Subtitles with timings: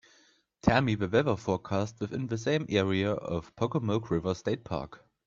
[0.63, 5.05] Tell me the weather forecast within the same area of Pocomoke River State Park